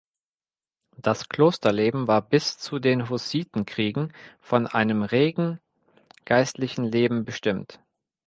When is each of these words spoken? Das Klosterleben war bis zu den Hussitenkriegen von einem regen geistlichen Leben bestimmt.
Das 0.97 1.29
Klosterleben 1.29 2.07
war 2.07 2.23
bis 2.23 2.57
zu 2.57 2.79
den 2.79 3.07
Hussitenkriegen 3.09 4.11
von 4.39 4.65
einem 4.65 5.03
regen 5.03 5.59
geistlichen 6.25 6.85
Leben 6.85 7.23
bestimmt. 7.23 7.79